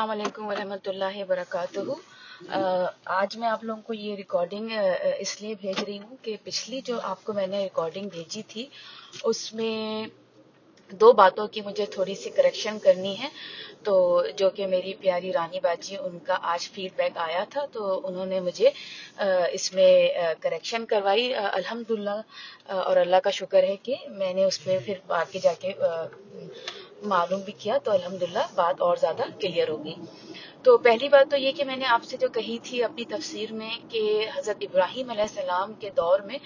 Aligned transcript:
السلام 0.00 0.20
علیکم 0.20 0.46
ورحمۃ 0.46 0.86
اللہ 0.88 1.16
وبرکاتہ۔ 1.18 1.80
آج 3.14 3.36
میں 3.38 3.48
آپ 3.48 3.64
لوگوں 3.64 3.82
کو 3.86 3.94
یہ 3.94 4.14
ریکارڈنگ 4.16 4.70
اس 5.18 5.40
لیے 5.40 5.54
بھیج 5.60 5.82
رہی 5.84 5.98
ہوں 5.98 6.16
کہ 6.22 6.36
پچھلی 6.44 6.80
جو 6.84 6.98
آپ 7.04 7.24
کو 7.24 7.32
میں 7.32 7.46
نے 7.46 7.62
ریکارڈنگ 7.62 8.08
بھیجی 8.12 8.42
تھی، 8.48 8.66
اس 9.30 9.52
میں 9.54 10.06
دو 10.90 11.12
باتوں 11.20 11.46
کی 11.46 11.60
مجھے 11.60 11.86
تھوڑی 11.86 12.14
سی 12.22 12.30
کریکشن 12.36 12.78
کرنی 12.82 13.14
ہے۔ 13.18 13.28
تو 13.84 13.92
جو 14.36 14.48
کہ 14.56 14.66
میری 14.66 14.94
پیاری 15.00 15.32
رانی 15.32 15.60
باجی، 15.62 15.96
ان 15.96 16.18
کا 16.26 16.36
آج 16.52 16.68
فیڈ 16.70 16.96
بیک 16.96 17.18
آیا 17.26 17.44
تھا، 17.50 17.64
تو 17.72 18.00
انہوں 18.06 18.26
نے 18.26 18.40
مجھے 18.40 18.70
اس 19.52 19.72
میں 19.74 19.92
کریکشن 20.40 20.86
کروائی۔ 20.86 21.32
الحمد 21.34 21.92
اور 22.68 22.96
اللہ 22.96 23.20
کا 23.24 23.30
شکر 23.40 23.62
ہے 23.62 23.76
کہ 23.82 23.96
میں 24.18 24.32
نے 24.34 24.44
اس 24.44 24.66
میں 24.66 24.78
پھر 24.86 24.98
آگے 25.22 25.38
جا 25.42 25.52
کے 25.60 25.72
معلوم 27.04 27.40
بھی 27.40 27.52
کیا 27.58 27.76
تو 27.84 27.90
الحمدللہ 27.90 28.46
بات 28.54 28.80
اور 28.82 28.96
زیادہ 28.96 29.22
کلیئر 29.40 29.68
ہوگی۔ 29.68 29.94
تو 30.62 30.76
پہلی 30.78 31.08
بات 31.08 31.30
تو 31.30 31.36
یہ 31.36 31.52
کہ 31.52 31.64
میں 31.64 31.76
نے 31.76 31.84
آپ 31.86 32.04
سے 32.04 32.16
جو 32.16 32.28
کہی 32.28 32.58
تھی 32.62 32.82
اپنی 32.84 33.04
تفسیر 33.08 33.52
میں 33.52 33.70
کہ 33.88 34.02
حضرت 34.36 34.56
ابراہیم 34.60 35.10
علیہ 35.10 35.22
السلام 35.22 35.72
کے 35.80 35.90
دور 35.96 36.20
میں 36.20 36.38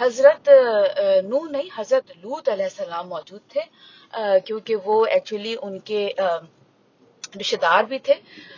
حضرت 0.00 0.48
نو 1.28 1.44
نہیں، 1.46 1.68
حضرت 1.76 2.10
لوت 2.22 2.48
علیہ 2.48 2.64
السلام 2.64 3.08
موجود 3.08 3.40
تھے 3.48 3.60
کیونکہ 4.46 4.76
وہ 4.84 5.04
ایکچولی 5.06 5.54
ان 5.62 5.78
کے 5.78 6.08
رشتے 7.40 7.56
دار 7.56 7.84
بھی 7.88 7.98
تھے۔ 7.98 8.14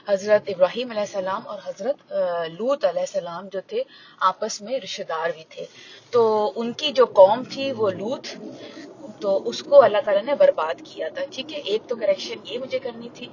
حضرت 0.09 0.49
ابراہیم 0.49 0.91
علیہ 0.91 1.01
السلام 1.01 1.43
اور 1.47 1.59
حضرت 1.65 2.13
لوت 2.59 2.85
علیہ 2.85 3.01
السلام 3.01 3.47
جو 3.53 3.61
تھے، 3.67 3.83
آپس 4.31 4.61
میں 4.63 4.79
رشتے 4.81 5.03
دار 5.09 5.31
بھی 5.35 5.45
تھے۔ 5.49 5.65
تو 6.11 6.53
ان 6.57 6.73
کی 6.73 6.93
جو 6.93 7.05
قوم 7.21 7.43
تھی 7.53 7.71
وہ 7.73 7.91
لوت 7.91 8.27
تو 9.25 9.31
اس 9.49 9.63
کو 9.63 9.83
اللہ 9.83 10.01
تعالیٰ 10.05 10.23
نے 10.25 10.35
برباد 10.39 10.81
کیا 10.85 11.09
تھا۔ 11.15 11.23
ٹھیک 11.31 11.53
ہے، 11.55 11.59
ایک 11.65 11.89
تو 11.89 11.97
کریکشن 11.97 12.39
یہ 12.45 12.59
مجھے 12.59 12.79
کرنی 12.79 13.09
تھی 13.15 13.29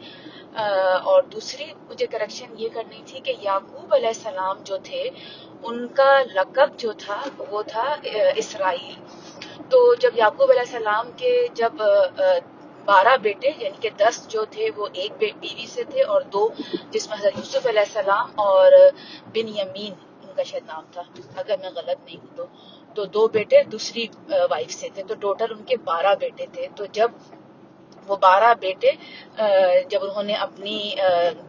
اور 1.09 1.23
دوسری 1.31 1.65
مجھے 1.89 2.05
کریکشن 2.11 2.53
یہ 2.57 2.69
کرنی 2.73 3.01
تھی 3.05 3.19
کہ 3.25 3.33
یعقوب 3.41 3.93
علیہ 3.95 4.13
السلام 4.15 4.61
جو 4.63 4.77
تھے، 4.83 5.03
ان 5.63 5.87
کا 5.97 6.11
لقب 6.33 6.77
جو 6.77 6.91
تھا 6.97 7.19
وہ 7.51 7.61
تھا 7.67 7.85
اسرائیل۔ 8.35 8.93
تو 9.69 9.79
جب 9.95 10.17
یعقوب 10.17 10.49
علیہ 10.51 10.67
السلام 10.69 11.09
کے 11.17 11.33
جب 11.53 11.83
بارہ 12.85 13.15
بیٹے 13.21 13.49
یعنی 13.57 13.77
کہ 13.81 13.89
دس 13.97 14.15
جو 14.29 14.45
تھے، 14.51 14.69
وہ 14.77 14.87
ایک 14.93 15.11
بیوی 15.19 15.65
سے 15.73 15.83
تھے، 15.89 16.01
اور 16.03 16.21
دو 16.33 16.47
جس 16.91 17.09
میں 17.09 17.17
حضرت 17.19 17.37
یوسف 17.37 17.65
علیہ 17.67 17.87
السلام 17.87 18.39
اور 18.41 18.71
بن 19.33 19.47
یمین 19.57 19.93
ان 20.31 20.37
کا 20.37 20.43
شاید 20.43 20.65
نام 20.67 20.83
تھا، 20.91 21.01
اگر 21.35 21.55
میں 21.61 21.69
غلط 21.75 22.05
نہیں 22.05 22.17
ہوں 22.17 22.35
تو۔ 22.35 22.45
تو 22.95 23.05
دو 23.05 23.27
بیٹے 23.27 23.61
دوسری 23.71 24.05
وائف 24.51 24.71
سے 24.71 24.87
تھے۔ 24.93 25.03
تو 25.07 25.13
ٹوٹل 25.19 25.53
ان 25.57 25.63
کے 25.63 25.75
بارہ 25.83 26.13
بیٹے 26.19 26.45
تھے۔ 26.53 26.67
تو 26.75 26.85
جب 26.91 27.11
وہ 28.07 28.15
بارہ 28.21 28.53
بیٹے 28.59 28.91
جب 29.89 30.03
انہوں 30.03 30.23
نے 30.23 30.33
اپنی 30.45 30.77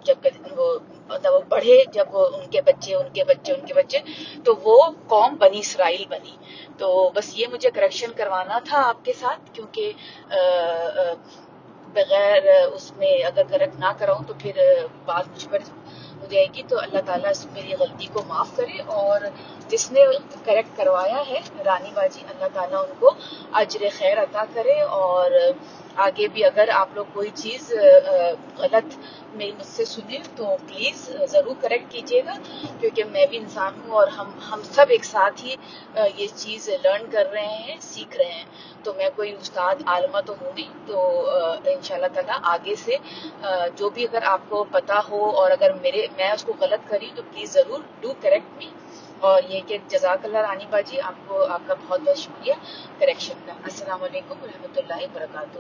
جب 0.05 0.27
وہ 0.57 0.67
مطلب 1.09 1.33
وہ 1.35 1.41
بڑھے 1.49 1.77
جب 1.95 2.17
ان 2.35 2.45
کے 2.51 2.61
بچے، 2.63 2.95
ان 2.95 3.09
کے 3.13 3.25
بچے، 3.25 3.53
ان 3.53 3.67
کے 3.67 3.75
بچے، 3.75 3.99
تو 4.45 4.55
وہ 4.63 4.77
قوم 5.09 5.35
بنی 5.37 5.59
اسرائیل 5.59 6.05
بنی۔ 6.09 6.37
تو 6.79 7.11
بس 7.15 7.33
یہ 7.39 7.47
مجھے 7.53 7.71
کریکشن 7.71 8.13
کروانا 8.17 8.59
تھا 8.65 8.83
آپ 8.89 9.05
کے 9.05 9.13
ساتھ، 9.13 9.41
کیونکہ 9.53 9.93
بغیر 11.95 12.43
اس 12.73 12.93
میں 12.97 13.13
اگر 13.25 13.43
کریکٹ 13.51 13.79
نہ 13.79 13.91
کراؤں 13.99 14.23
تو 14.27 14.35
پھر 14.39 14.61
بات 15.05 15.29
مجھ 15.29 15.49
پر 15.51 15.59
جائے 16.33 16.47
گی 16.55 16.63
تو 16.69 16.79
اللہ 16.79 17.03
تعالیٰ 17.07 17.31
اس 17.31 17.45
میری 17.53 17.75
غلطی 17.81 18.07
کو 18.13 18.23
معاف 18.29 18.57
کرے 18.57 18.83
اور 18.97 19.27
جس 19.69 19.91
نے 19.93 20.05
کریکٹ 20.45 20.77
کروایا 20.77 21.23
ہے، 21.29 21.41
رانی 21.65 21.91
باجی، 21.95 22.23
اللہ 22.29 22.49
تعالیٰ 22.55 22.83
ان 22.83 22.93
کو 22.99 23.11
اجر 23.61 23.85
خیر 23.99 24.23
عطا 24.23 24.45
کرے 24.55 24.81
اور 24.93 25.31
آگے 26.03 26.27
بھی 26.29 26.45
اگر 26.45 26.69
آپ 26.73 26.89
لوگ 26.95 27.05
کوئی 27.13 27.31
چیز 27.35 27.73
غلط 28.59 28.95
میری 29.35 29.53
مجھ 29.53 29.67
سے 29.67 29.85
سنیں 29.85 30.19
تو 30.37 30.57
پلیز 30.67 31.09
ضرور 31.31 31.55
کریکٹ 31.61 31.93
کیجیے 31.93 32.23
گا 32.27 32.37
کیونکہ 32.81 33.05
میں 33.05 33.27
بھی 33.27 33.39
انسان 33.39 33.81
ہوں 33.81 33.95
اور 33.95 34.09
ہم 34.09 34.31
ہم 34.51 34.63
سب 34.71 34.87
ایک 34.89 35.05
ساتھ 35.05 35.45
ہی 35.45 35.55
یہ 36.17 36.27
چیز 36.35 36.69
لرن 36.85 37.05
کر 37.11 37.31
رہے 37.33 37.57
ہیں، 37.59 37.77
سیکھ 37.83 38.17
رہے 38.17 38.33
ہیں۔ 38.33 38.45
تو 38.83 38.93
میں 38.97 39.09
کوئی 39.17 39.33
استاد 39.33 39.83
عالمہ 39.87 40.21
تو 40.27 40.35
ہوں 40.41 40.57
گی 40.57 40.67
تو 40.87 41.01
ان 41.65 41.83
شاء 41.83 41.95
اللہ 41.95 42.13
تعالیٰ 42.15 42.39
آگے 42.43 42.75
سے 42.75 42.97
جو 43.77 43.91
بھی 43.91 44.05
اگر 44.05 44.23
آپ 44.25 44.49
کو 44.49 44.65
پتا 44.71 45.01
ہو 45.09 45.25
اور 45.31 45.51
اگر 45.51 45.73
میرے، 45.83 46.07
میں 46.17 46.31
اس 46.31 46.45
کو 46.45 46.53
غلط 46.61 46.89
کری 46.89 47.11
تو 47.15 47.23
پلیز 47.33 47.53
ضرور 47.53 47.81
ڈو 48.01 48.13
کریکٹ 48.21 48.57
می 48.59 48.71
اور 49.21 49.43
یہ 49.49 49.61
کہ 49.67 49.79
جزاک 49.89 50.25
اللہ 50.25 50.39
رانی 50.39 50.67
باجی، 50.71 51.01
آپ 51.01 51.29
کو، 51.29 51.45
آپ 51.45 51.63
کا 51.67 51.75
بہت 51.89 52.01
بہت 52.01 52.19
شکریہ. 52.19 52.55
کریکشن 52.99 53.47
کا، 53.47 53.53
السلام 53.65 54.03
علیکم 54.03 54.43
و 54.43 54.47
اللہ 54.77 55.05
وبرکاتہ. 55.05 55.59